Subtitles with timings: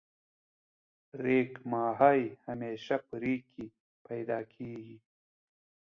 [1.23, 3.65] ریګ ماهی همیشه په ریګ کی
[4.05, 4.97] پیدا کیږی.